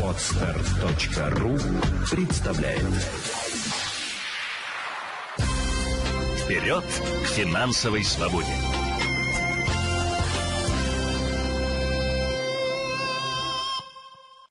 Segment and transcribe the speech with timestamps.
[0.00, 1.58] Отстар.ру
[2.08, 2.82] представляет
[6.38, 8.46] Вперед к финансовой свободе!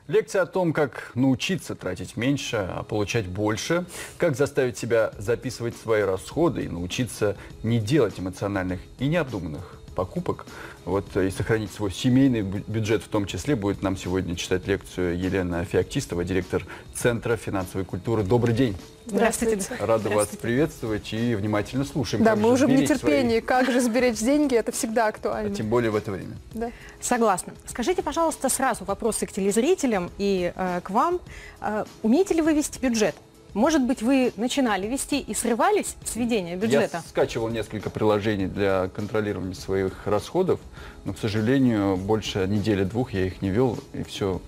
[0.09, 3.85] Лекция о том, как научиться тратить меньше, а получать больше,
[4.17, 10.45] как заставить себя записывать свои расходы и научиться не делать эмоциональных и необдуманных покупок,
[10.85, 15.63] вот, и сохранить свой семейный бюджет в том числе, будет нам сегодня читать лекцию Елена
[15.65, 18.23] Феоктистова, директор Центра финансовой культуры.
[18.23, 18.75] Добрый день.
[19.05, 19.55] Здравствуйте.
[19.79, 20.15] Рада Здравствуйте.
[20.15, 22.23] вас приветствовать и внимательно слушаем.
[22.23, 23.39] Да, мы же уже в нетерпении.
[23.39, 25.51] свои- Как же сберечь деньги, это всегда актуально.
[25.51, 26.37] а тем более в это время.
[26.53, 26.71] Да.
[27.01, 27.53] Согласна.
[27.67, 31.19] Скажите, пожалуйста, сразу вопросы к телезрителям и э, к вам.
[31.59, 33.15] Э, умеете ли вы вести бюджет?
[33.53, 36.97] Может быть, вы начинали вести и срывались с ведения бюджета?
[36.97, 40.59] Я скачивал несколько приложений для контролирования своих расходов,
[41.05, 44.41] но, к сожалению, больше недели-двух я их не вел, и все.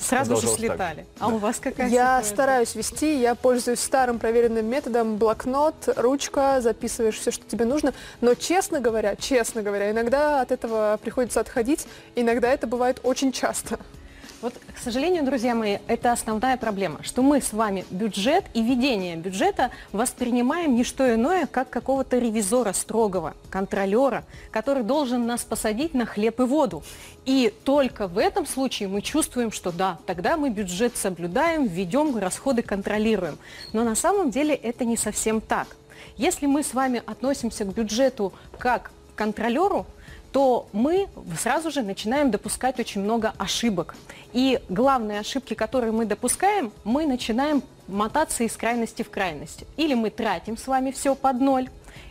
[0.00, 0.76] Сразу же продолжалось так.
[0.76, 1.06] слетали.
[1.18, 2.32] А у вас какая Я ситуация?
[2.34, 7.92] стараюсь вести, я пользуюсь старым проверенным методом блокнот, ручка, записываешь все, что тебе нужно.
[8.20, 13.78] Но, честно говоря, честно говоря, иногда от этого приходится отходить, иногда это бывает очень часто.
[14.40, 19.16] Вот, к сожалению, друзья мои, это основная проблема, что мы с вами бюджет и ведение
[19.16, 26.06] бюджета воспринимаем не что иное, как какого-то ревизора строгого, контролера, который должен нас посадить на
[26.06, 26.84] хлеб и воду.
[27.26, 32.62] И только в этом случае мы чувствуем, что да, тогда мы бюджет соблюдаем, ведем, расходы
[32.62, 33.38] контролируем.
[33.72, 35.66] Но на самом деле это не совсем так.
[36.16, 39.84] Если мы с вами относимся к бюджету как контролеру,
[40.32, 41.08] то мы
[41.40, 43.94] сразу же начинаем допускать очень много ошибок.
[44.32, 49.64] И главные ошибки, которые мы допускаем, мы начинаем мотаться из крайности в крайность.
[49.76, 51.68] Или мы тратим с вами все под ноль,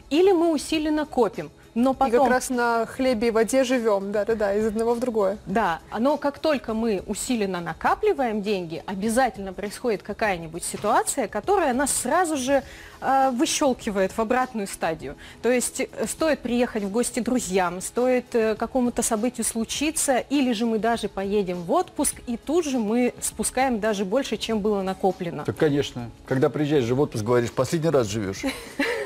[0.09, 1.51] или мы усиленно копим.
[1.77, 2.21] Но И потом...
[2.21, 5.37] как раз на хлебе и воде живем, да-да-да, из одного в другое.
[5.45, 12.35] Да, но как только мы усиленно накапливаем деньги, обязательно происходит какая-нибудь ситуация, которая нас сразу
[12.35, 12.63] же
[12.99, 15.17] э, выщелкивает в обратную стадию.
[15.43, 20.65] То есть э, стоит приехать в гости друзьям, стоит э, какому-то событию случиться, или же
[20.65, 25.45] мы даже поедем в отпуск, и тут же мы спускаем даже больше, чем было накоплено.
[25.45, 26.09] Так, конечно.
[26.25, 28.41] Когда приезжаешь же в отпуск, говоришь, последний раз живешь.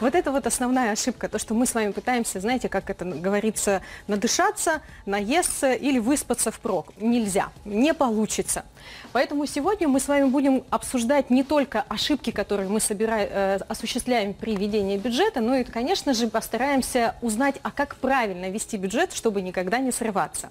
[0.00, 3.80] Вот это вот основная ошибка, то, что мы с вами пытаемся, знаете, как это говорится,
[4.08, 6.92] надышаться, наесться или выспаться впрок.
[7.00, 8.64] Нельзя, не получится.
[9.12, 14.34] Поэтому сегодня мы с вами будем обсуждать не только ошибки, которые мы собира- э, осуществляем
[14.34, 19.40] при ведении бюджета, но и, конечно же, постараемся узнать, а как правильно вести бюджет, чтобы
[19.40, 20.50] никогда не срываться.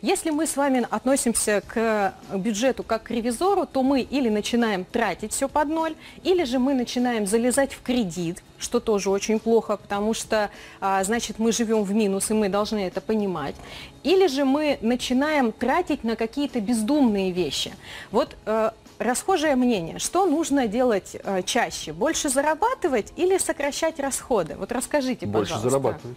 [0.00, 5.32] Если мы с вами относимся к бюджету как к ревизору, то мы или начинаем тратить
[5.32, 10.14] все под ноль, или же мы начинаем залезать в кредит, что тоже очень плохо, потому
[10.14, 10.50] что,
[10.80, 13.56] а, значит, мы живем в минус, и мы должны это понимать.
[14.04, 17.72] Или же мы начинаем тратить на какие-то бездумные вещи.
[18.12, 21.92] Вот э, расхожее мнение, что нужно делать э, чаще?
[21.92, 24.54] Больше зарабатывать или сокращать расходы?
[24.56, 25.70] Вот расскажите, Больше пожалуйста.
[25.70, 26.16] зарабатывать.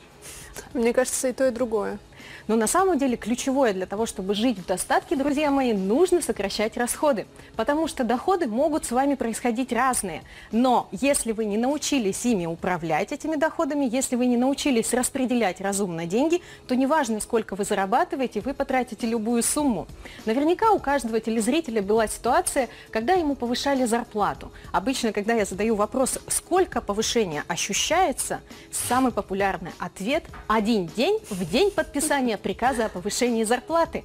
[0.73, 1.97] Мне кажется, и то, и другое.
[2.47, 6.77] Но на самом деле ключевое для того, чтобы жить в достатке, друзья мои, нужно сокращать
[6.77, 7.25] расходы.
[7.55, 10.23] Потому что доходы могут с вами происходить разные.
[10.51, 16.05] Но если вы не научились ими управлять, этими доходами, если вы не научились распределять разумно
[16.05, 19.87] деньги, то неважно, сколько вы зарабатываете, вы потратите любую сумму.
[20.25, 24.51] Наверняка у каждого телезрителя была ситуация, когда ему повышали зарплату.
[24.71, 28.41] Обычно, когда я задаю вопрос, сколько повышения ощущается,
[28.71, 34.03] самый популярный ответ– один день в день подписания приказа о повышении зарплаты.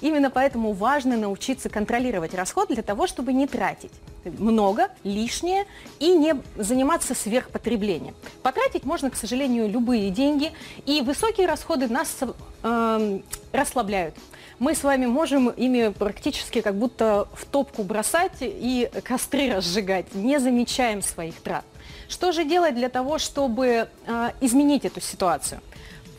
[0.00, 3.92] Именно поэтому важно научиться контролировать расход для того, чтобы не тратить
[4.24, 5.64] много, лишнее
[5.98, 8.14] и не заниматься сверхпотреблением.
[8.42, 10.52] Потратить можно, к сожалению, любые деньги,
[10.84, 12.16] и высокие расходы нас
[12.62, 13.22] эм,
[13.52, 14.14] расслабляют.
[14.58, 20.40] Мы с вами можем ими практически как будто в топку бросать и костры разжигать, не
[20.40, 21.64] замечаем своих трат.
[22.08, 25.60] Что же делать для того, чтобы э, изменить эту ситуацию?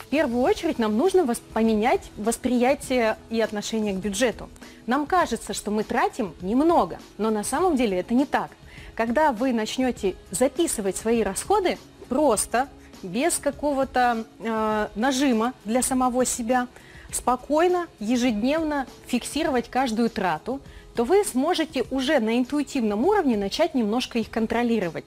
[0.09, 4.49] Первую очередь нам нужно вос- поменять восприятие и отношение к бюджету.
[4.87, 8.49] Нам кажется, что мы тратим немного, но на самом деле это не так.
[8.95, 11.77] Когда вы начнете записывать свои расходы
[12.09, 12.67] просто,
[13.03, 16.67] без какого-то э, нажима для самого себя,
[17.11, 20.59] спокойно, ежедневно фиксировать каждую трату,
[20.95, 25.05] то вы сможете уже на интуитивном уровне начать немножко их контролировать.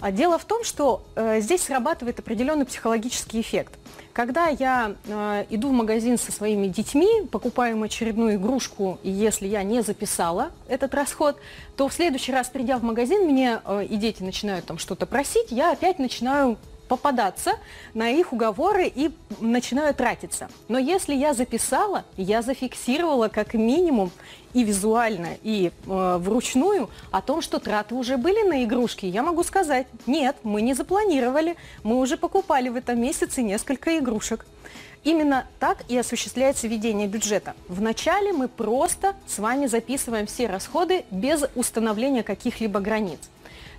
[0.00, 3.74] А Дело в том, что э, здесь срабатывает определенный психологический эффект.
[4.12, 9.62] Когда я э, иду в магазин со своими детьми, покупаю очередную игрушку, и если я
[9.62, 11.36] не записала этот расход,
[11.76, 15.50] то в следующий раз, придя в магазин, мне э, и дети начинают там что-то просить,
[15.50, 16.58] я опять начинаю
[16.88, 17.52] попадаться
[17.94, 19.10] на их уговоры и
[19.40, 20.48] начинаю тратиться.
[20.68, 24.10] Но если я записала, я зафиксировала как минимум
[24.54, 29.42] и визуально, и э, вручную о том, что траты уже были на игрушки, я могу
[29.44, 34.46] сказать, нет, мы не запланировали, мы уже покупали в этом месяце несколько игрушек.
[35.04, 37.54] Именно так и осуществляется ведение бюджета.
[37.68, 43.20] Вначале мы просто с вами записываем все расходы без установления каких-либо границ.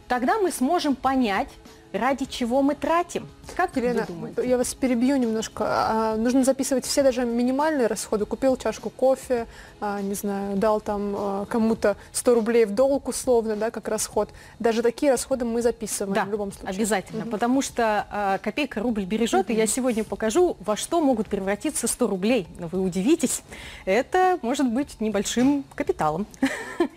[0.07, 1.49] Тогда мы сможем понять,
[1.91, 3.27] ради чего мы тратим.
[3.55, 4.47] Как Елена, вы думаете?
[4.49, 5.63] я вас перебью немножко.
[5.67, 8.25] А, нужно записывать все даже минимальные расходы.
[8.25, 9.47] Купил чашку кофе,
[9.81, 14.29] а, не знаю, дал там а, кому-то 100 рублей в долг условно, да, как расход.
[14.59, 16.69] Даже такие расходы мы записываем да, в любом случае.
[16.75, 17.31] обязательно, Мгм.
[17.31, 22.07] потому что а, копейка рубль бережет, и я сегодня покажу, во что могут превратиться 100
[22.07, 22.47] рублей.
[22.59, 23.41] Но вы удивитесь,
[23.85, 26.27] это может быть небольшим капиталом.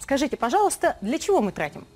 [0.00, 1.86] Скажите, пожалуйста, для чего мы тратим?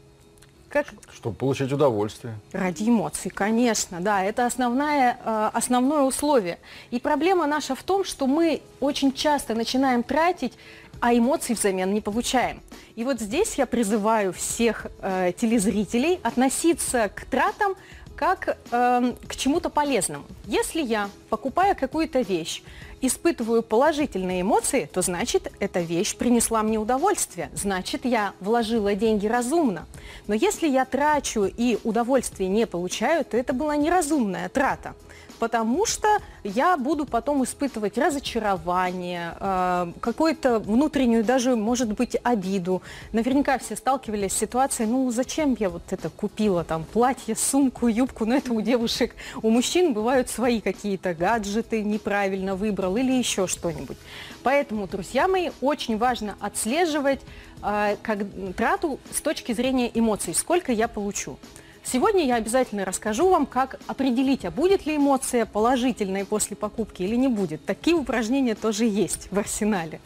[0.75, 2.35] Как Чтобы получать удовольствие.
[2.50, 6.59] Ради эмоций, конечно, да, это основное, э, основное условие.
[6.91, 10.55] И проблема наша в том, что мы очень часто начинаем тратить,
[10.99, 12.61] а эмоций взамен не получаем.
[12.97, 17.77] И вот здесь я призываю всех э, телезрителей относиться к тратам
[18.17, 20.25] как эм, к чему-то полезному.
[20.47, 22.62] Если я, покупая какую-то вещь,
[23.06, 29.87] испытываю положительные эмоции, то значит, эта вещь принесла мне удовольствие, значит, я вложила деньги разумно.
[30.27, 34.95] Но если я трачу и удовольствие не получаю, то это была неразумная трата
[35.38, 36.08] потому что
[36.42, 42.82] я буду потом испытывать разочарование, э, какую-то внутреннюю даже, может быть, обиду.
[43.12, 48.25] Наверняка все сталкивались с ситуацией, ну зачем я вот это купила, там, платье, сумку, юбку,
[48.26, 53.96] но это у девушек, у мужчин бывают свои какие-то гаджеты, неправильно выбрал или еще что-нибудь.
[54.42, 57.20] Поэтому, друзья мои, очень важно отслеживать
[57.62, 58.19] э, как,
[58.56, 61.38] трату с точки зрения эмоций, сколько я получу.
[61.84, 67.14] Сегодня я обязательно расскажу вам, как определить, а будет ли эмоция положительной после покупки или
[67.14, 67.64] не будет.
[67.66, 70.00] Такие упражнения тоже есть в арсенале.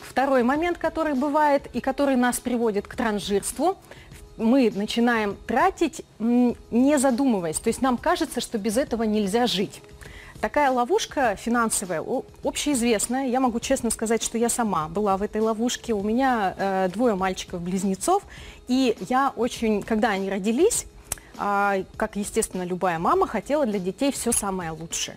[0.00, 3.76] Второй момент, который бывает и который нас приводит к транжирству,
[4.36, 7.58] мы начинаем тратить, не задумываясь.
[7.58, 9.82] То есть нам кажется, что без этого нельзя жить.
[10.40, 12.04] Такая ловушка финансовая,
[12.44, 13.26] общеизвестная.
[13.26, 15.94] Я могу честно сказать, что я сама была в этой ловушке.
[15.94, 18.22] У меня э, двое мальчиков-близнецов.
[18.68, 20.86] И я очень, когда они родились,
[21.38, 25.16] э, как, естественно, любая мама, хотела для детей все самое лучшее.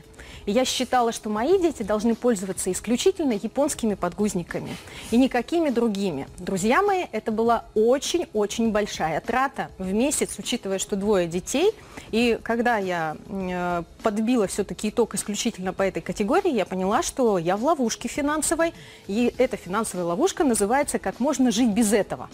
[0.50, 4.76] Я считала, что мои дети должны пользоваться исключительно японскими подгузниками
[5.12, 6.28] и никакими другими.
[6.40, 11.72] Друзья мои, это была очень-очень большая трата в месяц, учитывая, что двое детей.
[12.10, 17.56] И когда я э, подбила все-таки итог исключительно по этой категории, я поняла, что я
[17.56, 18.74] в ловушке финансовой.
[19.06, 22.28] И эта финансовая ловушка называется «Как можно жить без этого».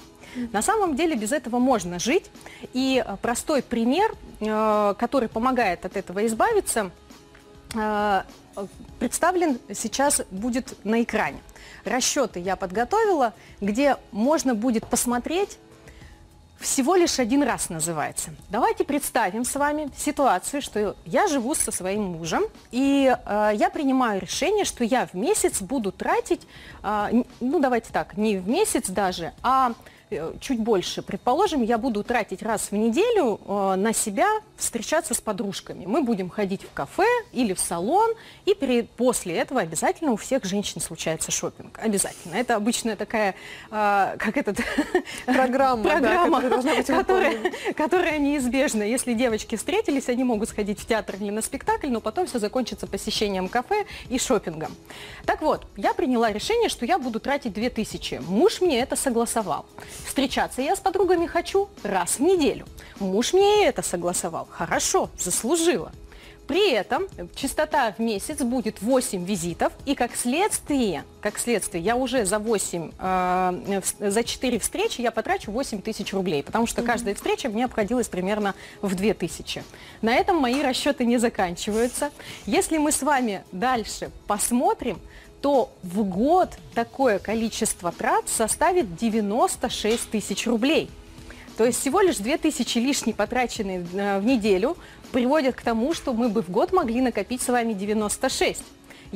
[0.54, 2.32] На самом деле без этого можно жить.
[2.72, 6.92] И простой пример, э, который помогает от этого избавиться–
[9.00, 11.40] представлен сейчас будет на экране.
[11.84, 15.60] Расчеты я подготовила, где можно будет посмотреть
[16.60, 18.32] всего лишь один раз называется.
[18.50, 24.22] Давайте представим с вами ситуацию, что я живу со своим мужем, и э, я принимаю
[24.22, 26.48] решение, что я в месяц буду тратить,
[26.82, 29.95] э, ну давайте так, не в месяц даже, а Э,
[30.40, 31.02] чуть больше.
[31.02, 35.86] Предположим, я буду тратить раз в неделю э, на себя встречаться с подружками.
[35.86, 38.14] Мы будем ходить в кафе или в салон,
[38.46, 41.80] и перед, после этого обязательно у всех женщин случается шопинг.
[41.80, 42.36] Обязательно.
[42.36, 43.36] Это обычная такая,
[43.72, 44.60] э, как этот...
[45.26, 48.84] Программа, программа да, которая, которая, которая неизбежна.
[48.84, 52.88] Если девочки встретились, они могут сходить в театр или на спектакль, но потом все закончится
[52.88, 54.76] посещением кафе и шопингом.
[55.26, 58.22] Так вот, я приняла решение, что я буду тратить 2000.
[58.28, 59.66] Муж мне это согласовал.
[60.06, 62.66] Встречаться я с подругами хочу раз в неделю.
[63.00, 64.48] Муж мне и это согласовал.
[64.50, 65.92] Хорошо, заслужила.
[66.48, 72.26] При этом частота в месяц будет 8 визитов, и как следствие, как следствие, я уже
[72.26, 77.50] за 8, э, за 4 встречи я потрачу 8 тысяч рублей, потому что каждая встреча
[77.50, 79.64] мне обходилась примерно в 2 тысячи.
[80.02, 82.12] На этом мои расчеты не заканчиваются.
[82.46, 85.00] Если мы с вами дальше посмотрим,
[85.46, 90.90] то в год такое количество трат составит 96 тысяч рублей.
[91.56, 94.76] То есть всего лишь 2000 лишние потраченные э, в неделю
[95.12, 98.64] приводят к тому, что мы бы в год могли накопить с вами 96.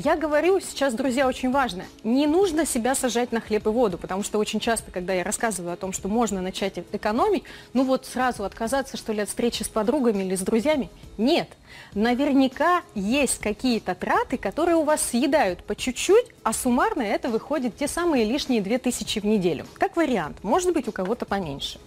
[0.02, 4.24] Я говорю сейчас, друзья, очень важно, не нужно себя сажать на хлеб и воду, потому
[4.24, 8.46] что очень часто, когда я рассказываю о том, что можно начать экономить, ну вот сразу
[8.46, 11.50] отказаться, что ли, от встречи с подругами или с друзьями, нет.
[11.96, 17.90] Наверняка есть какие-то траты, которые у вас съедают по чуть-чуть, а суммарно это выходит те
[17.90, 19.66] самые лишние 2000 в неделю.
[19.74, 21.78] Как вариант, может быть у кого-то поменьше.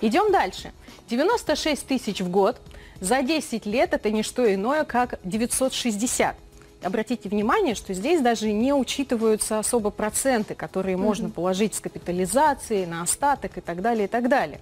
[0.00, 0.70] Идем дальше.
[1.10, 2.60] 96 тысяч в год
[3.00, 6.36] За 10 лет это не что иное, как 960.
[6.82, 13.02] Обратите внимание, что здесь даже не учитываются особо проценты, которые можно положить с капитализацией, на
[13.02, 14.60] остаток и так далее, и так далее.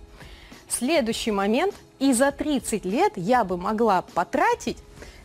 [0.69, 1.75] Следующий момент.
[1.99, 4.79] И за 30 лет я бы могла потратить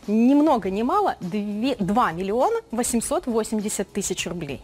[0.06, 4.60] ни много ни мало 2, 2 миллиона 880 тысяч рублей.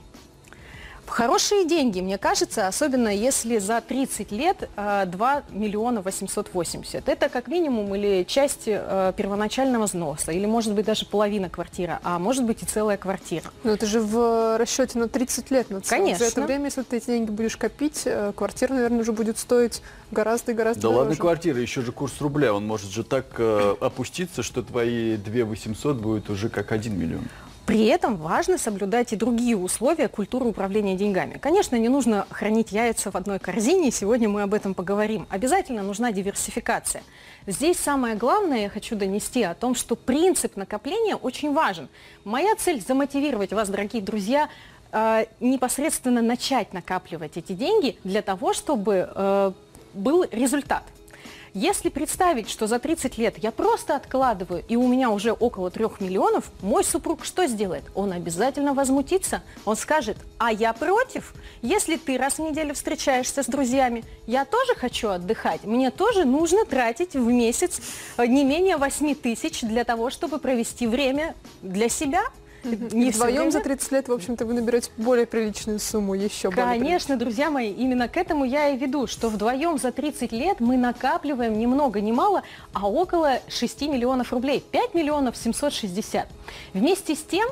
[1.07, 7.09] Хорошие деньги, мне кажется, особенно если за 30 лет 2 миллиона 880.
[7.09, 12.19] Это как минимум или часть э, первоначального взноса, или может быть даже половина квартиры, а
[12.19, 13.51] может быть и целая квартира.
[13.65, 15.71] Но это же в расчете на 30 лет.
[15.71, 16.03] На целом.
[16.03, 16.25] Конечно.
[16.25, 19.83] За это время, если ты эти деньги будешь копить, э, квартира, наверное, уже будет стоить
[20.11, 21.01] гораздо и гораздо Да дороже.
[21.01, 25.45] ладно квартира, еще же курс рубля, он может же так э, опуститься, что твои 2
[25.45, 27.25] 800 будет уже как 1 миллион.
[27.67, 31.37] При этом важно соблюдать и другие условия культуры управления деньгами.
[31.37, 35.27] Конечно, не нужно хранить яйца в одной корзине, сегодня мы об этом поговорим.
[35.31, 37.03] Обязательно нужна диверсификация.
[37.49, 41.89] Здесь самое главное, я хочу донести о том, что принцип накопления очень важен.
[42.25, 44.49] Моя цель замотивировать вас, дорогие друзья,
[44.93, 49.53] э, непосредственно начать накапливать эти деньги для того, чтобы э,
[49.93, 50.85] был результат.
[51.59, 55.87] Если представить, что за 30 лет я просто откладываю, и у меня уже около 3
[56.01, 57.85] миллионов, мой супруг что сделает?
[57.95, 59.43] Он обязательно возмутится.
[59.65, 61.33] Он скажет, а я против.
[61.63, 65.65] Если ты раз в неделю встречаешься с друзьями, я тоже хочу отдыхать.
[65.65, 67.81] Мне тоже нужно тратить в месяц
[68.19, 72.21] э, не менее 8 тысяч для того, чтобы провести время для себя.
[72.67, 77.17] Всё вдвоем за 30 лет, в общем-то, вы наберете более приличную сумму, еще более Конечно,
[77.17, 81.59] друзья мои, именно к этому я и веду, что вдвоем за 30 лет мы накапливаем
[81.59, 82.43] ни много ни мало,
[82.73, 86.27] а около 6 миллионов рублей, 5 миллионов 760.
[86.75, 87.49] Вместе с тем,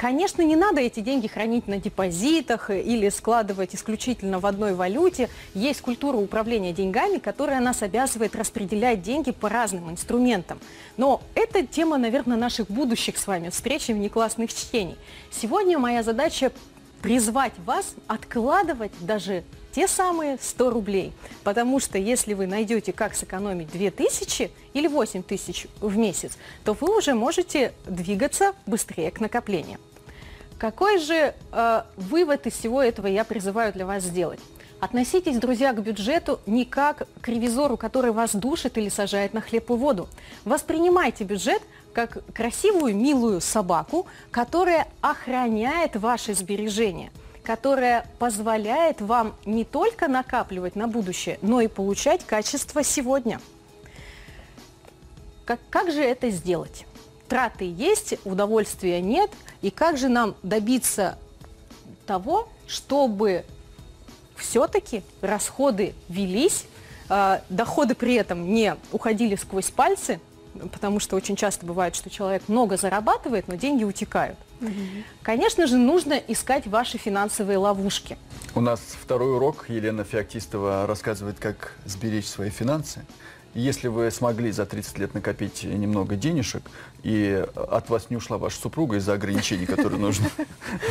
[0.00, 5.28] конечно, не надо эти деньги хранить на депозитах или складывать исключительно в одной валюте.
[5.52, 10.58] Есть культура управления деньгами, которая нас обязывает распределять деньги по разным инструментам.
[10.96, 14.96] Но это тема, наверное, наших будущих с вами встреч и внеклассных чтений.
[15.30, 16.50] Сегодня моя задача
[17.02, 21.12] призвать вас откладывать даже те самые 100 рублей.
[21.44, 27.12] Потому что если вы найдете, как сэкономить 2000 или 8000 в месяц, то вы уже
[27.12, 29.78] можете двигаться быстрее к накоплению.
[30.60, 34.40] Какой же э, вывод из всего этого я призываю для вас сделать?
[34.78, 39.70] Относитесь, друзья, к бюджету не как к ревизору, который вас душит или сажает на хлеб
[39.70, 40.06] и воду.
[40.44, 41.62] Воспринимайте бюджет
[41.94, 47.10] как красивую, милую собаку, которая охраняет ваши сбережения,
[47.42, 53.40] которая позволяет вам не только накапливать на будущее, но и получать качество сегодня.
[55.46, 56.84] Как, как же это сделать?
[57.30, 59.30] Траты есть, удовольствия нет.
[59.62, 61.16] И как же нам добиться
[62.04, 63.44] того, чтобы
[64.34, 66.66] все-таки расходы велись,
[67.08, 70.18] э, доходы при этом не уходили сквозь пальцы,
[70.72, 74.36] потому что очень часто бывает, что человек много зарабатывает, но деньги утекают.
[75.22, 78.18] Конечно же, нужно искать ваши финансовые ловушки.
[78.56, 79.66] У нас второй урок.
[79.68, 83.06] Елена Феоктистова рассказывает, как сберечь свои финансы.
[83.54, 86.62] Если вы смогли за 30 лет накопить немного денежек,
[87.02, 90.28] и от вас не ушла ваша супруга из-за ограничений, которые нужны,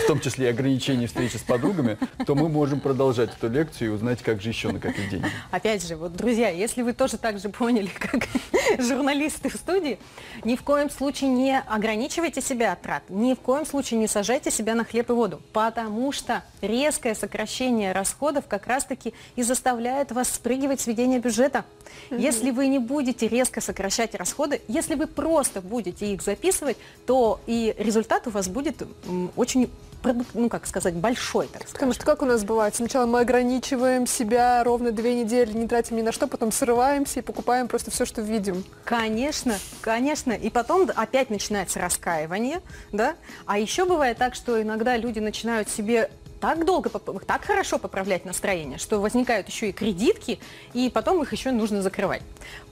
[0.04, 3.92] в том числе и ограничений встречи с подругами, то мы можем продолжать эту лекцию и
[3.94, 5.28] узнать, как же еще накопить деньги.
[5.52, 8.28] Опять же, вот, друзья, если вы тоже так же поняли, как
[8.80, 10.00] журналисты в студии,
[10.44, 14.52] ни в коем случае не ограничивайте себя от трат, ни в коем случае не сажайте
[14.52, 20.30] себя на хлеб и воду, потому что резкое сокращение расходов как раз-таки и заставляет вас
[20.30, 21.66] спрыгивать с ведения бюджета.
[22.10, 27.76] Если вы не будете резко сокращать расходы, если вы просто будете их записывать, то и
[27.78, 28.84] результат у вас будет
[29.36, 29.70] очень,
[30.34, 31.74] ну как сказать, большой, так сказать.
[31.74, 32.76] Потому что как у нас бывает?
[32.76, 37.24] Сначала мы ограничиваем себя ровно две недели, не тратим ни на что, потом срываемся и
[37.24, 38.64] покупаем просто все, что видим.
[38.84, 40.32] Конечно, конечно.
[40.32, 43.16] И потом опять начинается раскаивание, да.
[43.46, 48.78] А еще бывает так, что иногда люди начинают себе так долго, так хорошо поправлять настроение,
[48.78, 50.40] что возникают еще и кредитки,
[50.74, 52.22] и потом их еще нужно закрывать.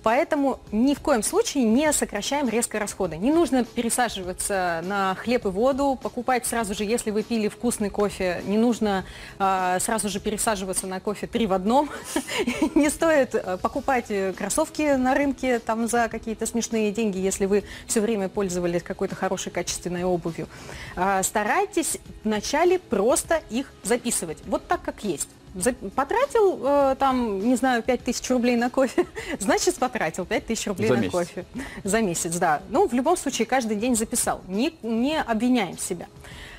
[0.04, 3.18] Поэтому ни в коем случае не сокращаем резко расходы.
[3.18, 8.42] Не нужно пересаживаться на хлеб и воду, покупать сразу же, если вы пили вкусный кофе,
[8.46, 9.06] не нужно
[9.40, 11.90] а, сразу же пересаживаться на кофе три в одном.
[12.76, 17.64] Не стоит э, покупать э, кроссовки на рынке там за какие-то смешные деньги, если вы
[17.88, 20.48] все время пользовались какой-то хорошей качественной обувью.
[20.96, 25.30] А, Старайтесь вначале просто их записывать, вот так как есть.
[25.56, 29.06] За- Потратил э, там, не знаю, 5000 рублей на кофе,
[29.40, 31.12] значит потратил 5000 рублей За на месяц.
[31.12, 31.46] кофе.
[31.84, 32.62] За месяц, да.
[32.70, 34.42] Ну, в любом случае, каждый день записал.
[34.48, 36.08] Не, не обвиняем себя.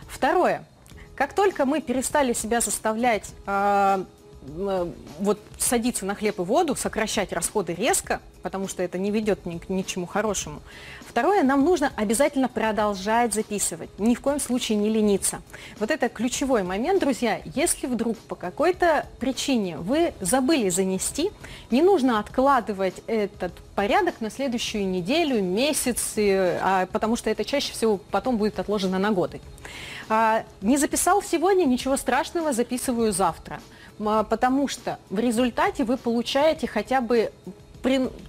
[0.08, 0.64] Второе.
[1.14, 4.04] Как только мы перестали себя заставлять э, э,
[5.18, 9.58] вот садиться на хлеб и воду, сокращать расходы резко, потому что это не ведет ни,
[9.58, 10.60] к- ни к чему хорошему.
[11.06, 15.42] Второе, нам нужно обязательно продолжать записывать, ни в коем случае не лениться.
[15.80, 17.40] Вот это ключевой момент, друзья.
[17.54, 21.30] Если вдруг по какой-то причине вы забыли занести,
[21.70, 27.98] не нужно откладывать этот порядок на следующую неделю, месяц, а, потому что это чаще всего
[28.10, 29.40] потом будет отложено на годы.
[30.08, 33.60] А, не записал сегодня, ничего страшного, записываю завтра.
[33.98, 37.32] М, Потому что в результате вы получаете хотя бы,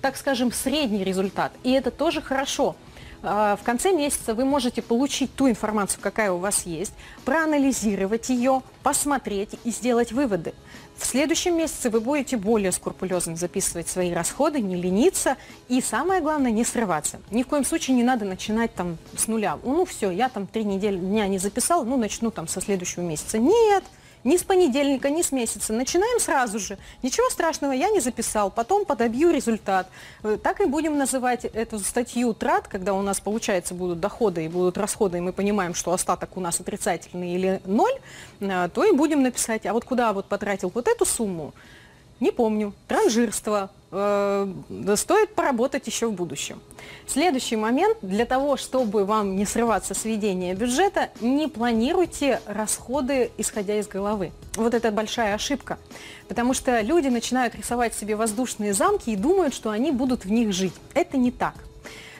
[0.01, 1.51] так скажем, средний результат.
[1.63, 2.75] И это тоже хорошо.
[3.21, 6.93] А, В конце месяца вы можете получить ту информацию, какая у вас есть,
[7.25, 10.53] проанализировать ее, посмотреть и сделать выводы.
[10.97, 15.35] В следующем месяце вы будете более скрупулезно записывать свои расходы, не лениться
[15.69, 17.19] и, самое главное, не срываться.
[17.31, 19.57] Ни в коем случае не надо начинать там с нуля.
[19.63, 23.37] Ну все, я там три недели дня не записал, ну начну там со следующего месяца.
[23.37, 23.83] Нет,
[24.23, 25.73] ни с понедельника, ни с месяца.
[25.73, 26.77] Начинаем сразу же.
[27.03, 29.87] Ничего страшного, я не записал, потом подобью результат.
[30.23, 34.47] Э, Так и будем называть эту статью трат, когда у нас, получается, будут доходы и
[34.47, 37.93] будут расходы, и мы понимаем, что остаток у нас отрицательный или ноль,
[38.39, 41.53] э, то и будем написать, а вот куда вот потратил вот эту сумму,
[42.19, 42.73] не помню.
[42.87, 43.69] Транжирство.
[43.91, 44.47] Э,
[44.95, 46.61] стоит поработать еще в будущем.
[47.07, 47.97] Следующий момент.
[48.01, 54.31] Для того, чтобы вам не срываться с ведения бюджета, не планируйте расходы, исходя из головы.
[54.55, 55.79] Вот это большая ошибка.
[56.27, 60.53] Потому что люди начинают рисовать себе воздушные замки и думают, что они будут в них
[60.53, 60.73] жить.
[60.93, 61.55] Это не так.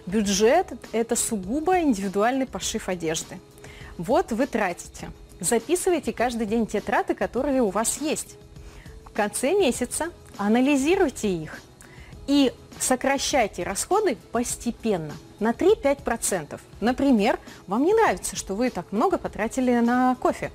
[0.07, 3.37] Бюджет– это сугубо индивидуальный пошив одежды.
[3.99, 5.11] Вот вы тратите.
[5.39, 8.37] Записывайте каждый день те траты, которые у вас есть.
[9.05, 10.07] В конце месяца
[10.39, 11.61] анализируйте их
[12.27, 16.59] и сокращайте расходы постепенно на 3-5%.
[16.79, 20.51] Например, вам не нравится, что вы так много потратили на кофе.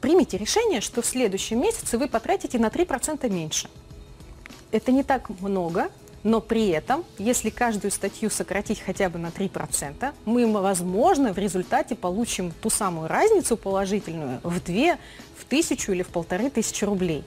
[0.00, 3.68] Примите решение, что в следующем месяце вы потратите на 3% меньше.
[4.70, 5.90] Это не так много,
[6.22, 11.96] но при этом, если каждую статью сократить хотя бы на 3%, мы, возможно, в результате
[11.96, 14.98] получим ту самую разницу положительную в 2,
[15.36, 17.24] в тысячу или в полторы тысячи рублей.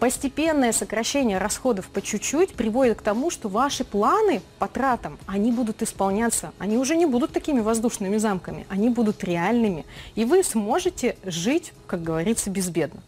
[0.00, 5.82] Постепенное сокращение расходов по чуть-чуть приводит к тому, что ваши планы по тратам, они будут
[5.82, 9.84] исполняться, они уже не будут такими воздушными замками, они будут реальными,
[10.14, 13.02] и вы сможете жить, как говорится, безбедно.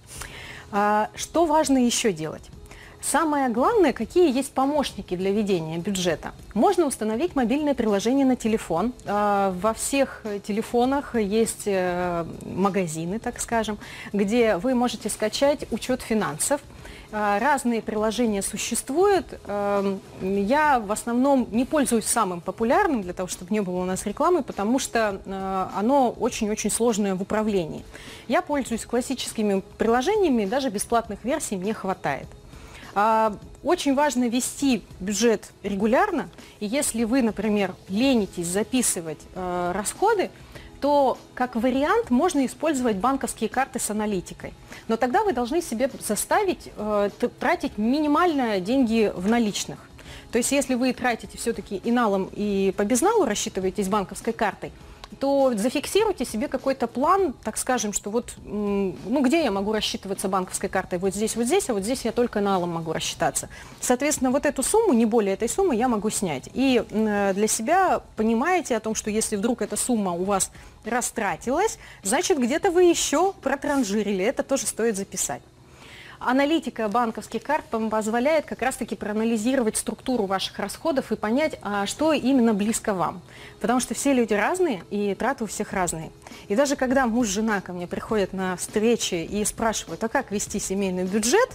[0.71, 2.51] А, Что важно еще делать?
[3.01, 6.33] Самое главное, какие есть помощники для ведения бюджета.
[6.55, 8.93] Можно установить мобильное приложение на телефон.
[9.07, 13.79] А, Во всех телефонах есть э, магазины, так скажем,
[14.13, 16.61] где вы можете скачать учет финансов.
[17.15, 19.39] А, Разные приложения существуют.
[19.47, 24.07] Эм, Я в основном не пользуюсь самым популярным, для того, чтобы не было у нас
[24.07, 27.85] рекламы, потому что э, оно очень-очень сложное в управлении.
[28.29, 32.27] Я пользуюсь классическими приложениями, даже бесплатных версий мне хватает.
[32.95, 36.29] А, Очень важно вести бюджет регулярно,
[36.61, 40.31] и если вы, например, ленитесь записывать э, расходы,
[40.83, 44.53] то как вариант можно использовать банковские карты с аналитикой.
[44.89, 49.79] Но тогда вы должны себе заставить э, тратить минимально деньги в наличных.
[50.33, 54.73] То есть если вы тратите все-таки и налом, и по безналу рассчитываетесь банковской картой,
[55.21, 60.69] то зафиксируйте себе какой-то план, так скажем, что вот, ну, где я могу рассчитываться банковской
[60.69, 60.99] картой?
[60.99, 63.49] Вот здесь, вот здесь, а вот здесь я только налом могу рассчитаться.
[63.81, 66.49] Соответственно, вот эту сумму, не более этой суммы, я могу снять.
[66.55, 70.51] И э, для себя понимаете о том, что если вдруг эта сумма у вас
[70.85, 74.25] растратилась, значит, где-то вы еще протранжирили.
[74.25, 75.43] Это тоже стоит записать.
[76.25, 82.13] Аналитика банковских карт вам позволяет как раз-таки проанализировать структуру ваших расходов и понять, а, что
[82.13, 83.23] именно близко вам.
[83.61, 86.11] Потому что все люди разные, и траты у всех разные.
[86.49, 90.31] И даже когда муж и жена ко мне приходят на встречи и спрашивают, а как
[90.31, 91.51] вести семейный бюджет,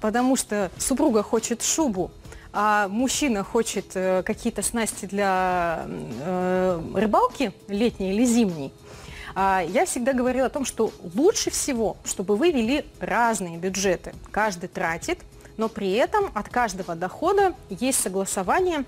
[0.00, 2.10] потому что супруга хочет шубу,
[2.52, 8.83] а мужчина хочет э, какие-то снасти для э, рыбалки летней или зимней, а,
[9.36, 14.14] я всегда говорила о том, что лучше всего, чтобы вы вели разные бюджеты.
[14.30, 15.18] Каждый тратит,
[15.56, 18.84] но при этом от каждого дохода есть согласование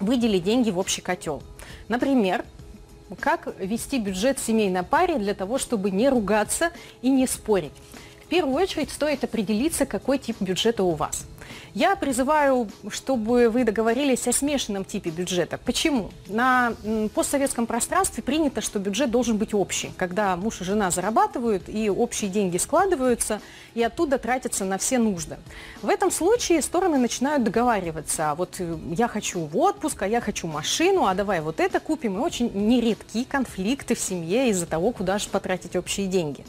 [0.00, 1.42] выделить деньги в общий котел.
[1.88, 2.44] Например,
[3.20, 6.70] как вести бюджет семейной паре для того, чтобы не ругаться
[7.02, 7.72] и не спорить.
[8.24, 11.24] В первую очередь стоит определиться, какой тип бюджета у вас.
[11.74, 15.58] Я призываю, чтобы вы договорились о смешанном типе бюджета.
[15.64, 16.10] Почему?
[16.26, 16.72] На
[17.14, 22.30] постсоветском пространстве принято, что бюджет должен быть общий, когда муж и жена зарабатывают и общие
[22.30, 23.40] деньги складываются,
[23.74, 25.36] и оттуда тратятся на все нужды.
[25.82, 28.30] В этом случае стороны начинают договариваться.
[28.30, 31.80] А Вот э, я хочу в отпуск, а я хочу машину, а давай вот это
[31.80, 32.16] купим.
[32.16, 36.44] И очень нередки конфликты в семье из-за того, куда же потратить общие деньги.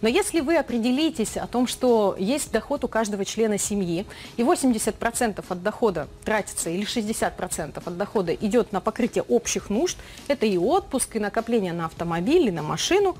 [0.00, 4.06] Но если вы определитесь о том, что есть доход у каждого члена семьи,
[4.42, 9.96] его 80% от дохода тратится или 60% от дохода идет на покрытие общих нужд.
[10.28, 13.16] Это и отпуск, и накопление на автомобиль, и на машину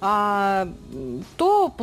[0.00, 0.66] а,
[1.36, 1.74] то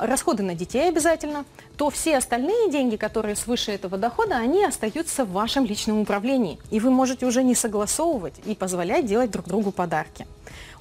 [0.00, 1.44] расходы на детей обязательно,
[1.76, 6.58] то все остальные деньги, которые свыше этого дохода, они остаются в вашем личном управлении.
[6.70, 10.26] И вы можете уже не согласовывать и позволять делать друг другу подарки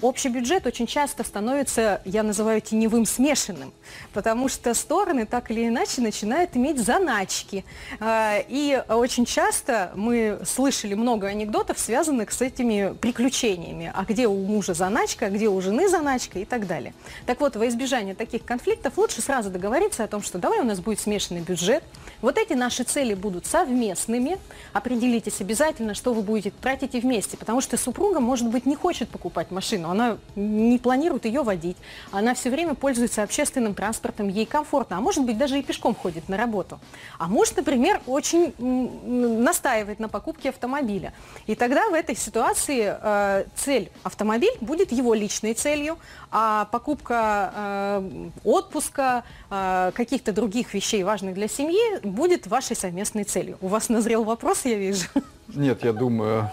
[0.01, 3.73] общий бюджет очень часто становится, я называю, теневым смешанным,
[4.13, 7.65] потому что стороны так или иначе начинают иметь заначки.
[7.99, 13.91] А, и очень часто мы слышали много анекдотов, связанных с этими приключениями.
[13.93, 16.93] А где у мужа заначка, а где у жены заначка и так далее.
[17.25, 20.79] Так вот, во избежание таких конфликтов лучше сразу договориться о том, что давай у нас
[20.79, 21.83] будет смешанный бюджет,
[22.21, 24.37] вот эти наши цели будут совместными.
[24.73, 29.51] Определитесь обязательно, что вы будете тратить вместе, потому что супруга, может быть, не хочет покупать
[29.51, 31.77] машину, она не планирует ее водить,
[32.11, 36.29] она все время пользуется общественным транспортом, ей комфортно, а может быть, даже и пешком ходит
[36.29, 36.79] на работу.
[37.17, 41.13] А муж, например, очень настаивает на покупке автомобиля.
[41.47, 45.97] И тогда в этой ситуации э, цель автомобиль будет его личной целью,
[46.31, 53.57] а покупка э, отпуска, э, каких-то других вещей, важных для семьи, будет вашей совместной целью.
[53.61, 55.07] У вас назрел вопрос, я вижу.
[55.55, 56.49] Нет, я думаю...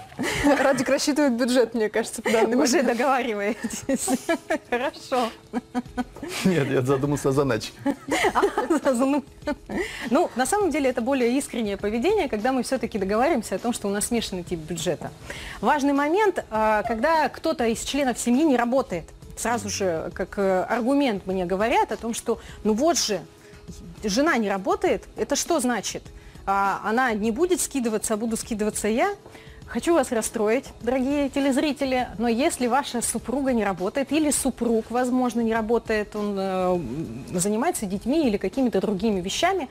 [0.59, 4.09] Радик рассчитывает бюджет, мне кажется, по данный Уже договариваетесь.
[4.71, 5.29] Хорошо.
[6.45, 7.73] Нет, я задумался о заначке.
[8.33, 8.43] А,
[10.11, 13.89] ну, на самом деле, это более искреннее поведение, когда мы все-таки договариваемся о том, что
[13.89, 15.11] у нас смешанный тип бюджета.
[15.61, 19.05] Важный момент, а, когда кто-то из членов семьи не работает.
[19.37, 23.21] Сразу же, как э, аргумент мне говорят о том, что, ну вот же,
[24.03, 26.03] жена не работает, это что значит?
[26.47, 29.15] А, она не будет скидываться, а буду скидываться я.
[29.67, 35.53] Хочу вас расстроить, дорогие телезрители, но если ваша супруга не работает, или супруг, возможно, не
[35.53, 36.79] работает, он э,
[37.33, 39.69] занимается детьми или какими-то другими вещами,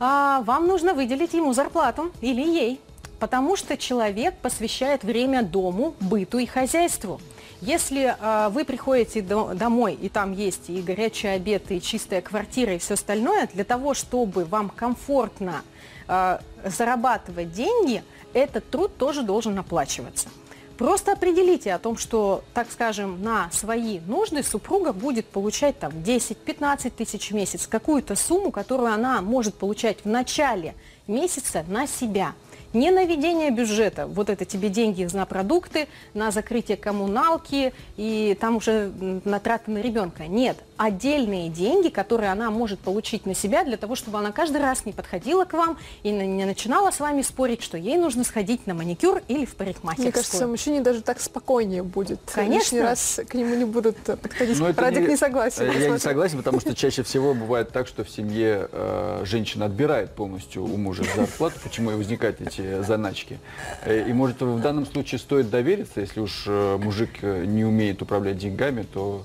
[0.00, 2.80] а, вам нужно выделить ему зарплату или ей,
[3.20, 7.20] потому что человек посвящает время дому, быту и хозяйству.
[7.62, 12.74] Если э, вы приходите до, домой, и там есть и горячий обед, и чистая квартира,
[12.74, 15.62] и все остальное, для того, чтобы вам комфортно
[16.08, 18.02] э, зарабатывать деньги,
[18.34, 20.28] этот труд тоже должен оплачиваться.
[20.76, 26.90] Просто определите о том, что, так скажем, на свои нужды супруга будет получать там 10-15
[26.90, 30.74] тысяч в месяц, какую-то сумму, которую она может получать в начале
[31.06, 32.32] месяца на себя–
[32.72, 38.56] не на ведение бюджета, вот это тебе деньги на продукты, на закрытие коммуналки и там
[38.56, 38.90] уже
[39.24, 40.26] на траты на ребенка.
[40.26, 44.84] Нет, отдельные деньги, которые она может получить на себя для того, чтобы она каждый раз
[44.84, 48.74] не подходила к вам и не начинала с вами спорить, что ей нужно сходить на
[48.74, 50.04] маникюр или в парикмахерскую.
[50.04, 52.20] Мне кажется, мужчине даже так спокойнее будет.
[52.32, 52.58] Конечно.
[52.58, 54.58] Лишний раз к нему не будут подходить.
[54.58, 55.70] Но Радик не, согласен.
[55.70, 60.10] Я не согласен, потому что чаще всего бывает так, что в семье э, женщина отбирает
[60.10, 63.38] полностью у мужа зарплату, почему и возникают эти заначки.
[63.84, 68.02] Э, и может в данном случае стоит довериться, если уж э, мужик э, не умеет
[68.02, 69.24] управлять деньгами, то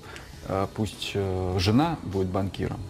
[0.74, 2.80] пусть э, жена будет банкиром?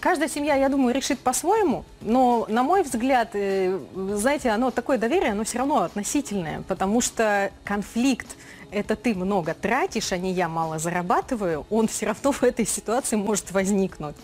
[0.00, 3.78] Каждая семья, я думаю, решит по-своему, но, на мой взгляд, э,
[4.14, 8.36] знаете, оно такое доверие, оно все равно относительное, потому что конфликт
[8.72, 13.16] это ты много тратишь, а не я мало зарабатываю, он все равно в этой ситуации
[13.16, 14.16] может возникнуть.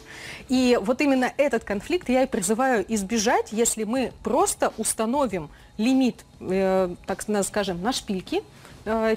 [0.48, 6.94] И вот именно этот конфликт я и призываю избежать, если мы просто установим лимит, э,
[7.07, 8.42] так скажем, на шпильки,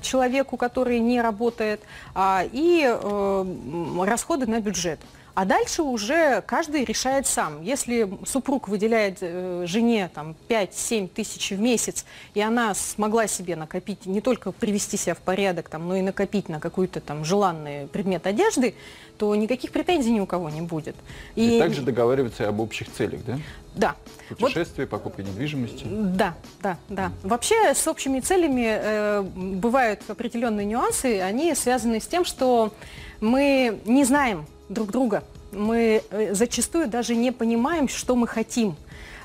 [0.01, 1.81] человеку, который не работает,
[2.13, 4.99] а, и э, расходы на бюджет.
[5.33, 7.61] А дальше уже каждый решает сам.
[7.61, 14.05] Если супруг выделяет э, жене там, 5-7 тысяч в месяц, и она смогла себе накопить,
[14.05, 18.27] не только привести себя в порядок, там, но и накопить на какой-то там желанный предмет
[18.27, 18.75] одежды,
[19.17, 20.95] то никаких претензий ни у кого не будет.
[21.35, 23.39] И, и также договариваться об общих целях, да?
[23.75, 23.95] Да.
[24.29, 25.85] Путешествия, вот, покупка недвижимости.
[25.85, 27.11] Да, да, да.
[27.23, 32.73] Вообще с общими целями э, бывают определенные нюансы, они связаны с тем, что
[33.21, 35.23] мы не знаем друг друга.
[35.51, 38.75] Мы э, зачастую даже не понимаем, что мы хотим.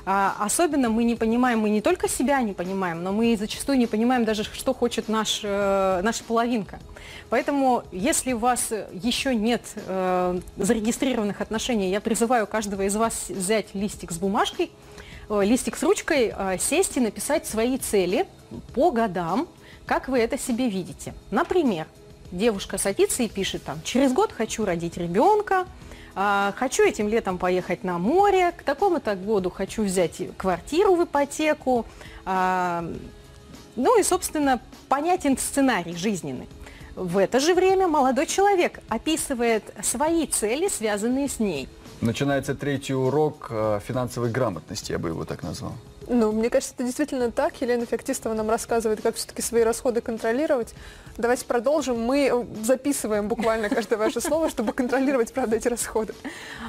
[0.09, 3.87] А, особенно мы не понимаем, мы не только себя не понимаем, но мы зачастую не
[3.87, 6.79] понимаем даже, что хочет наш, э, наша половинка.
[7.29, 13.75] Поэтому, если у вас еще нет э, зарегистрированных отношений, я призываю каждого из вас взять
[13.75, 14.71] листик с бумажкой,
[15.29, 18.27] э, листик с ручкой, э, сесть и написать свои цели
[18.73, 19.45] по годам,
[19.85, 21.13] как вы это себе видите.
[21.31, 21.85] Например,
[22.31, 25.65] девушка садится и пишет там, через год хочу родить ребенка,
[26.15, 31.85] а, хочу этим летом поехать на море, к такому-то году хочу взять квартиру в ипотеку.
[32.25, 32.83] А,
[33.75, 34.59] ну и, собственно,
[34.89, 36.49] понятен сценарий жизненный.
[36.95, 41.69] В это же время молодой человек описывает свои цели, связанные с ней.
[42.01, 45.73] Начинается третий урок э, финансовой грамотности, я бы его так назвал.
[46.09, 47.59] Ну, мне кажется, это действительно так.
[47.59, 50.73] Елена Феоктистова нам рассказывает, как все-таки свои расходы контролировать.
[51.17, 51.99] Давайте продолжим.
[51.99, 56.13] Мы э, записываем буквально каждое ваше слово, чтобы контролировать, правда, эти расходы.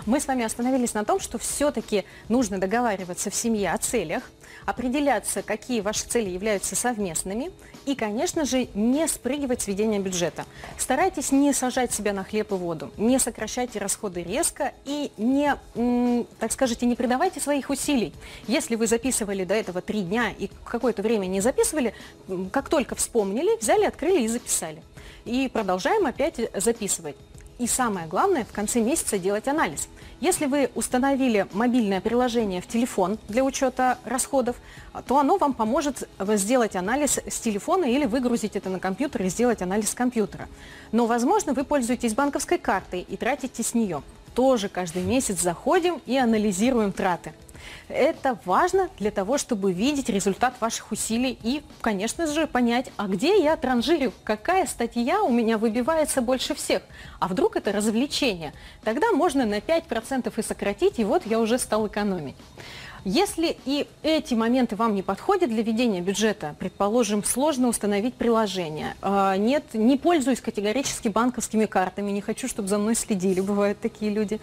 [0.06, 4.24] Мы с вами остановились на том, что все-таки нужно договариваться в семье о целях,
[4.66, 7.50] определяться, какие ваши цели являются совместными,
[7.86, 10.44] и, конечно же, не спрыгивать с ведения бюджета.
[10.76, 15.56] Старайтесь не сажать себя на хлеб и воду, не сокращайте расходы резко и не,
[16.38, 18.12] так скажите, не придавайте своих усилий.
[18.46, 21.94] Если вы записывали до этого три дня и какое-то время не записывали,
[22.52, 24.82] как только вспомнили, взяли, открыли и записали.
[25.24, 27.16] И продолжаем опять записывать.
[27.58, 29.88] И самое главное, в конце месяца делать анализ.
[30.20, 34.56] Если вы установили мобильное приложение в телефон для учета расходов,
[35.08, 39.60] то оно вам поможет сделать анализ с телефона или выгрузить это на компьютер и сделать
[39.60, 40.48] анализ с компьютера.
[40.92, 44.02] Но, возможно, вы пользуетесь банковской картой и тратите с нее.
[44.34, 47.32] Тоже каждый месяц заходим и анализируем траты.
[47.88, 53.42] Это важно для того, чтобы видеть результат ваших усилий и, конечно же, понять, а где
[53.42, 56.82] я транжирю, какая статья у меня выбивается больше всех.
[57.18, 58.52] А вдруг это развлечение?
[58.84, 62.36] Тогда можно на 5% и сократить, и вот я уже стал экономить.
[63.04, 69.36] Если и эти моменты вам не подходят для ведения бюджета, предположим, сложно установить приложение, а,
[69.36, 74.40] нет, не пользуюсь категорически банковскими картами, не хочу, чтобы за мной следили, бывают такие люди,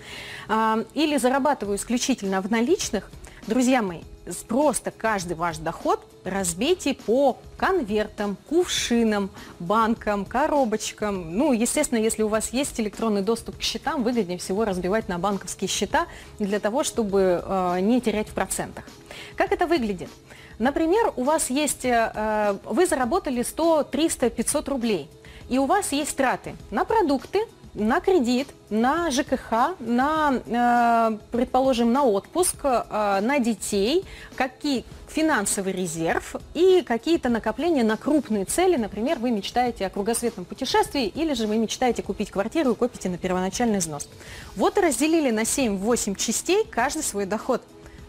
[0.48, 3.10] а, или зарабатываю исключительно в наличных,
[3.48, 4.02] Друзья мои,
[4.48, 11.38] просто каждый ваш доход разбейте по конвертам, кувшинам, банкам, коробочкам.
[11.38, 15.68] Ну, естественно, если у вас есть электронный доступ к счетам, выгоднее всего разбивать на банковские
[15.68, 16.08] счета
[16.40, 18.86] для того, чтобы э, не терять в процентах.
[19.36, 20.10] Как это выглядит?
[20.58, 25.10] Например, у вас есть, э, вы заработали 100, 300, 500 рублей,
[25.50, 32.04] и у вас есть траты на продукты, на кредит, на ЖКХ, на, э, предположим, на
[32.04, 38.76] отпуск, э, на детей, какие финансовый резерв и какие-то накопления на крупные цели.
[38.78, 43.18] Например, вы мечтаете о кругосветном путешествии или же вы мечтаете купить квартиру и копите на
[43.18, 44.10] первоначальный взнос.
[44.56, 47.62] Вот разделили на 7-8 частей каждый свой доход,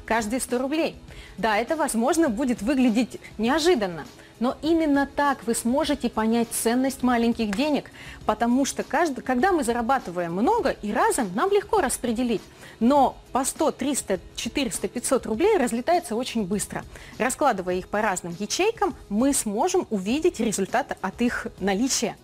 [0.04, 0.96] каждые 100 рублей.
[1.38, 4.06] Да, это, возможно, будет выглядеть неожиданно,
[4.40, 7.90] но именно так вы сможете понять ценность маленьких денег,
[8.24, 12.42] потому что каждый, когда мы зарабатываем много и разом, нам легко распределить.
[12.80, 16.84] Но по 100, 300, 400, 500 рублей разлетается очень быстро.
[17.18, 22.16] Раскладывая их по разным ячейкам, мы сможем увидеть результат от их наличия.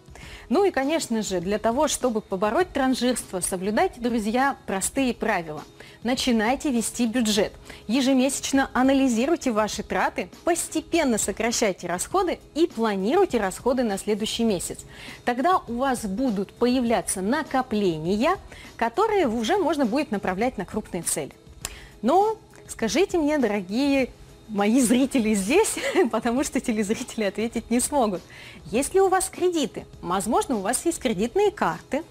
[0.48, 5.62] Ну и, конечно же, для того, чтобы побороть транжирство, соблюдайте, друзья, простые правила.
[6.02, 7.52] Начинайте вести бюджет.
[7.86, 14.80] Ежемесячно анализируйте ваши траты, постепенно сокращайте расходы и планируйте расходы на следующий месяц.
[15.24, 18.36] Тогда у вас будут появляться накопления,
[18.76, 21.32] которые уже можно будет направлять на крупные цели.
[22.02, 22.36] Но
[22.66, 24.10] скажите мне, дорогие
[24.48, 25.76] мои зрители здесь,
[26.10, 28.22] потому что телезрители ответить не смогут.
[28.72, 29.86] Есть ли у вас кредиты?
[30.00, 32.02] Возможно, у вас есть кредитные карты,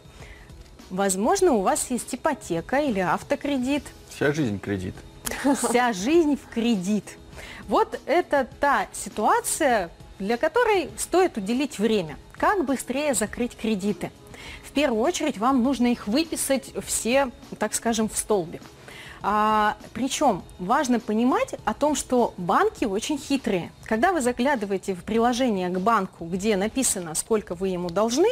[0.91, 3.84] возможно, у вас есть ипотека или автокредит.
[4.10, 4.95] Вся жизнь кредит.
[5.63, 7.17] Вся жизнь в кредит.
[7.67, 12.17] Вот это та ситуация, для которой стоит уделить время.
[12.34, 14.12] Как быстрее закрыть кредиты?
[14.63, 18.62] В первую очередь вам нужно их выписать все, так скажем, в столбик.
[19.23, 23.71] А, причем важно понимать о том, что банки очень хитрые.
[23.86, 28.30] Когда вы заглядываете в приложение к банку, где написано, сколько вы ему должны,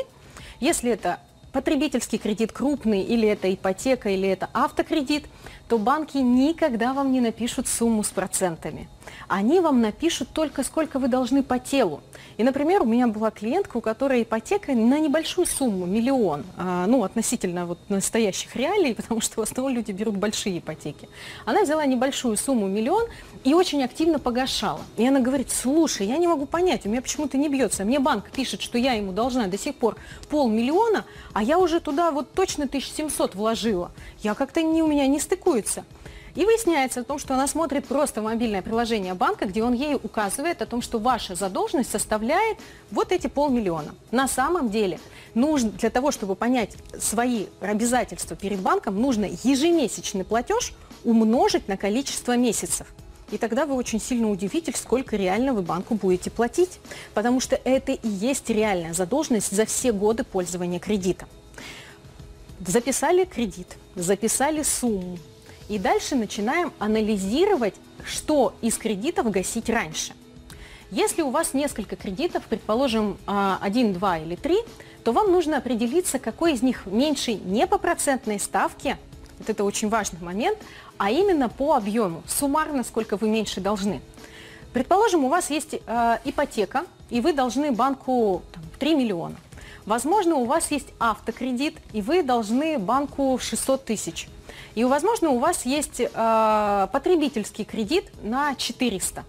[0.60, 1.19] если это
[1.52, 5.26] потребительский кредит крупный, или это ипотека, или это автокредит,
[5.70, 8.90] то банки никогда вам не напишут сумму с процентами.
[9.28, 12.02] Они вам напишут только, сколько вы должны по телу.
[12.38, 17.04] И, например, у меня была клиентка, у которой ипотека на небольшую сумму, миллион, а, ну,
[17.04, 21.08] относительно вот настоящих реалий, потому что в основном люди берут большие ипотеки.
[21.46, 23.06] Она взяла небольшую сумму, миллион,
[23.44, 24.82] и очень активно погашала.
[24.98, 27.86] И она говорит, слушай, я не могу понять, у меня почему-то не бьется.
[27.86, 29.98] Мне банк пишет, что я ему должна до сих пор
[30.30, 33.91] полмиллиона, а я уже туда вот точно 1700 вложила.
[34.21, 35.86] Я как-то не, у меня не стыкуется.
[36.36, 40.62] И выясняется о том, что она смотрит просто мобильное приложение банка, где он ей указывает
[40.62, 42.58] о том, что ваша задолженность составляет
[42.91, 43.95] вот эти полмиллиона.
[44.12, 44.99] На самом деле,
[45.34, 50.73] нужно, для того, чтобы понять свои обязательства перед банком, нужно ежемесячный платеж
[51.04, 52.88] умножить на количество месяцев.
[53.32, 56.80] И тогда вы очень сильно удивитесь, сколько реально вы банку будете платить,
[57.13, 61.28] потому что это и есть реальная задолженность за все годы пользования кредитом.
[62.65, 65.18] Записали кредит, записали сумму,
[65.70, 70.13] и дальше начинаем анализировать, что из кредитов гасить раньше.
[70.92, 74.58] Если у вас несколько кредитов, предположим, а, один, два или три,
[75.04, 78.98] то вам нужно определиться, какой из них меньше не по процентной ставке,
[79.38, 80.58] вот это очень важный момент,
[81.00, 84.02] а именно по объему, суммарно, сколько вы меньше должны.
[84.74, 89.38] Предположим, у вас есть э, ипотека, и вы должны банку там, 3 миллиона.
[89.86, 94.28] Возможно, у вас есть автокредит, и вы должны банку 600 тысяч.
[94.76, 99.24] И, возможно, у вас есть э, потребительский кредит на 400.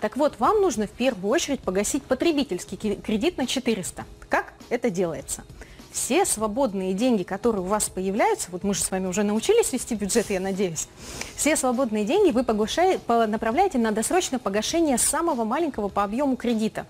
[0.00, 4.04] Так вот, вам нужно в первую очередь погасить потребительский кредит на 400.
[4.28, 5.44] Как это делается?
[5.92, 9.94] Все свободные деньги, которые у вас появляются, вот мы же с вами уже научились вести
[9.94, 10.88] бюджет, я надеюсь,
[11.36, 16.86] все свободные деньги вы направляете на досрочное погашение самого маленького по объему кредита.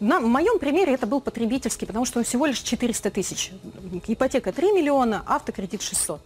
[0.00, 3.52] На, моем примере это был потребительский, потому что он всего лишь 400 тысяч.
[4.08, 6.20] Ипотека 3 миллиона, автокредит 600.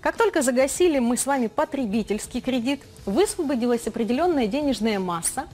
[0.00, 5.46] Как только загасили мы с вами потребительский кредит, высвободилась определенная денежная масса,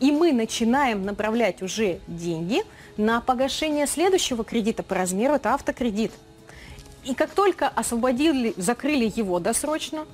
[0.00, 2.62] и мы начинаем направлять уже деньги
[2.96, 6.12] на погашение следующего кредита по размеру, это автокредит.
[7.04, 10.06] И как только освободили, закрыли его досрочно,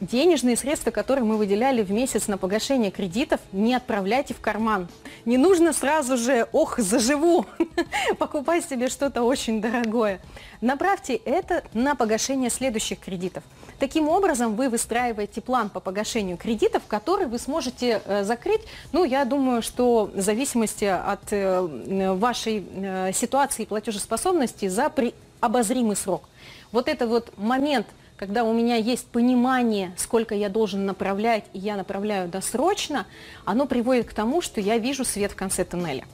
[0.00, 4.88] денежные средства, которые мы выделяли в месяц на погашение кредитов, не отправляйте в карман.
[5.24, 7.46] Не нужно сразу же, ох, заживу,
[8.18, 10.20] покупать себе что-то очень дорогое.
[10.60, 13.42] Направьте это на погашение следующих кредитов.
[13.78, 18.60] Таким образом, вы выстраиваете план по погашению кредитов, который вы сможете э, закрыть,
[18.92, 25.14] ну, я думаю, что в зависимости от э, вашей э, ситуации и платежеспособности за при
[25.40, 26.28] обозримый срок.
[26.70, 27.86] Вот это вот момент,
[28.22, 33.04] когда у меня есть понимание, сколько я должен направлять, и я направляю досрочно,
[33.44, 36.04] оно приводит к тому, что я вижу свет в конце туннеля.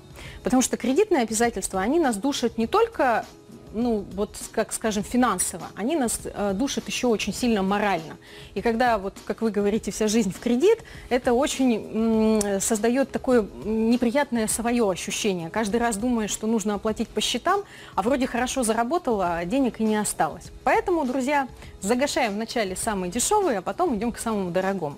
[0.42, 3.26] Потому что кредитные обязательства, они нас душат не только
[3.72, 8.16] ну, вот, как скажем, финансово, они нас э, душат еще очень сильно морально.
[8.54, 10.78] И когда, вот, как вы говорите, вся жизнь в кредит,
[11.08, 15.50] это очень создает такое неприятное свое ощущение.
[15.50, 17.62] Каждый раз думаешь, что нужно оплатить по счетам,
[17.94, 20.44] а вроде хорошо заработала, а денег и не осталось.
[20.64, 21.48] Поэтому, друзья,
[21.80, 24.96] загашаем вначале самые дешевые, а потом идем к самому дорогому.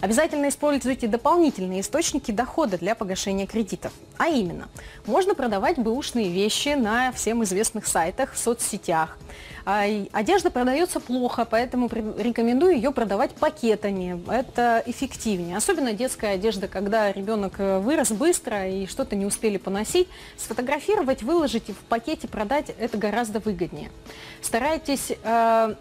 [0.00, 3.92] Обязательно используйте дополнительные источники дохода для погашения кредитов.
[4.16, 4.68] А именно,
[5.06, 9.18] можно продавать бэушные вещи на всем известных сайтах, в соцсетях.
[9.64, 14.18] А, одежда продается плохо, поэтому рекомендую ее продавать пакетами.
[14.32, 15.56] Это эффективнее.
[15.56, 20.08] Особенно детская одежда, когда ребенок э, вырос быстро и что-то не успели поносить.
[20.38, 23.90] Сфотографировать, выложить в пакете, продать– это гораздо выгоднее.
[24.40, 25.74] Старайтесь э,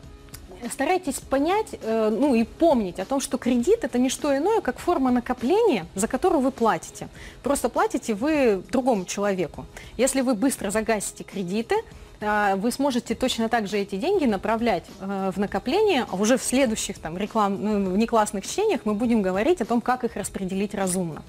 [0.71, 4.79] старайтесь понять, э, ну и помнить о том, что кредит это не что иное, как
[4.79, 7.07] форма накопления, за которую вы платите.
[7.43, 9.65] Просто платите вы другому человеку.
[9.97, 11.75] Если вы быстро загасите кредиты,
[12.19, 16.43] э, вы сможете точно так же эти деньги направлять э, в накопление, а уже в
[16.43, 21.23] следующих там, реклам, ну, внеклассных чтениях мы будем говорить о том, как их распределить разумно.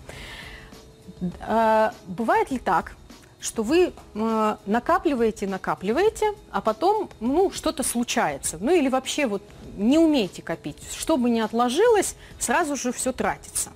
[2.07, 2.95] Бывает ли так,
[3.41, 8.59] что вы э, накапливаете, накапливаете, а потом ну, что-то случается.
[8.61, 9.43] Ну или вообще вот
[9.77, 10.79] не умеете копить.
[10.97, 13.71] Что бы ни отложилось, сразу же все тратится.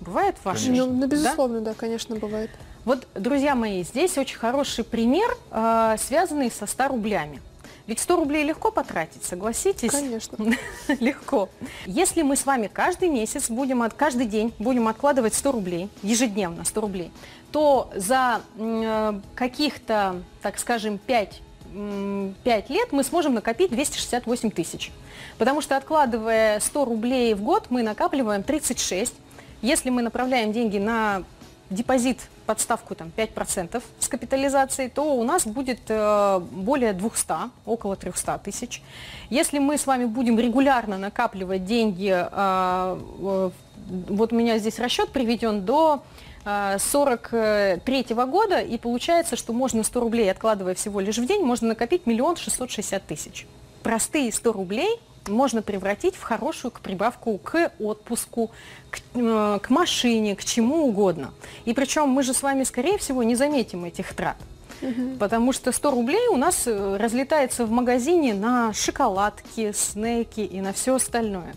[0.00, 0.80] Бывает в вашей жизни?
[0.80, 1.70] Ну, безусловно, да?
[1.70, 2.50] да, конечно, бывает.
[2.84, 7.40] Вот, друзья мои, здесь очень хороший пример, э, связанный со 100 рублями.
[7.86, 9.90] Ведь 100 рублей легко потратить, согласитесь?
[9.90, 10.36] Конечно.
[11.00, 11.48] легко.
[11.86, 16.64] Если мы с вами каждый месяц будем, от, каждый день будем откладывать 100 рублей, ежедневно
[16.64, 17.10] 100 рублей,
[17.50, 21.42] то за э, каких-то, так скажем, 5
[22.44, 24.92] 5 лет мы сможем накопить 268 тысяч.
[25.38, 29.14] Потому что откладывая 100 рублей в год, мы накапливаем 36.
[29.62, 31.22] Если мы направляем деньги на
[31.72, 37.96] депозит под ставку там, 5% с капитализацией, то у нас будет э, более 200, около
[37.96, 38.82] 300 тысяч.
[39.30, 43.50] Если мы с вами будем регулярно накапливать деньги, э, э,
[44.08, 46.02] вот у меня здесь расчет приведен до
[46.44, 51.68] 43 -го года, и получается, что можно 100 рублей, откладывая всего лишь в день, можно
[51.68, 53.46] накопить миллион шестьсот шестьдесят тысяч.
[53.82, 58.50] Простые 100 рублей можно превратить в хорошую к прибавку к отпуску,
[58.90, 61.32] к, э, к машине, к чему угодно.
[61.64, 64.36] И причем мы же с вами, скорее всего, не заметим этих трат.
[64.82, 65.18] Угу.
[65.18, 70.72] Потому что 100 рублей у нас э, разлетается в магазине на шоколадки, снеки и на
[70.72, 71.54] все остальное.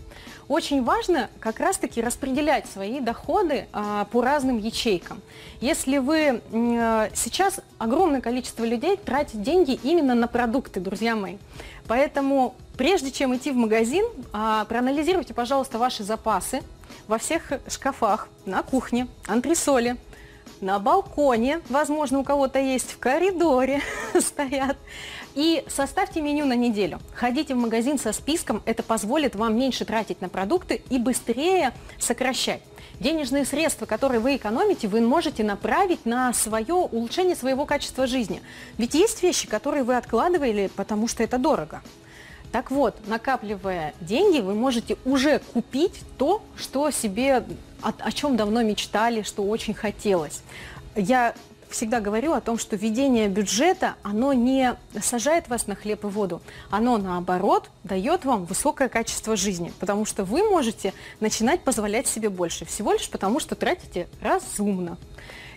[0.48, 5.20] Очень важно как раз-таки распределять свои доходы а, по разным ячейкам.
[5.60, 11.38] Если вы а, сейчас огромное количество людей тратит деньги именно на продукты, друзья мои.
[11.88, 16.62] Поэтому прежде чем идти в магазин, а, проанализируйте, пожалуйста, ваши запасы
[17.08, 19.96] во всех шкафах, на кухне, антресоле,
[20.60, 23.82] на балконе, возможно, у кого-то есть, в коридоре
[24.20, 24.76] стоят.
[25.34, 26.98] И составьте меню на неделю.
[27.14, 32.62] Ходите в магазин со списком, это позволит вам меньше тратить на продукты и быстрее сокращать.
[33.00, 38.40] Денежные средства, которые вы экономите, вы можете направить на свое улучшение своего качества жизни.
[38.78, 41.82] Ведь есть вещи, которые вы откладывали, потому что это дорого.
[42.56, 47.44] Так вот, накапливая деньги, вы можете уже купить то, что себе,
[47.82, 50.40] о, о чем давно мечтали, что очень хотелось.
[50.94, 51.34] Я
[51.68, 56.40] всегда говорю о том, что ведение бюджета, оно не сажает вас на хлеб и воду,
[56.70, 62.64] оно наоборот дает вам высокое качество жизни, потому что вы можете начинать позволять себе больше,
[62.64, 64.96] всего лишь потому, что тратите разумно.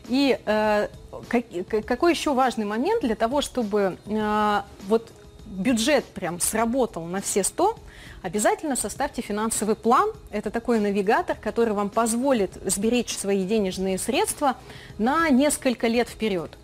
[0.09, 0.89] И э,
[1.29, 1.45] как,
[1.85, 5.09] какой еще важный момент для того, чтобы э, вот
[5.49, 7.77] бюджет прям сработал на все 100,
[8.21, 10.09] обязательно составьте финансовый план.
[10.31, 14.55] Это такой навигатор, который вам позволит сберечь свои денежные средства
[14.97, 16.57] на несколько лет вперед.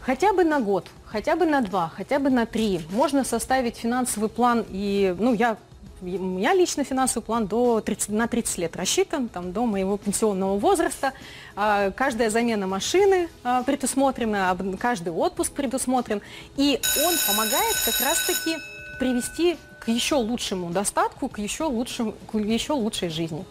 [0.00, 2.80] Хотя бы на год, хотя бы на два, хотя бы на три.
[2.90, 5.56] Можно составить финансовый план, и ну, я
[6.04, 11.12] меня лично финансовый план до 30, на 30 лет рассчитан, там, до моего пенсионного возраста.
[11.56, 16.22] А, каждая замена машины а, предусмотрена, каждый отпуск предусмотрен.
[16.56, 18.56] И он помогает как раз-таки
[18.98, 23.44] привести к еще лучшему достатку, к еще, лучшему, к еще лучшей жизни.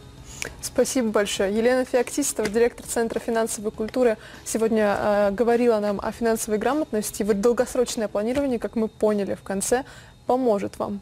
[0.62, 1.56] Спасибо большое.
[1.56, 7.24] Елена Феоктистова, директор Центра финансовой культуры, сегодня э, говорила нам о финансовой грамотности.
[7.24, 9.86] Вот долгосрочное планирование, как мы поняли в конце,
[10.26, 11.02] поможет вам.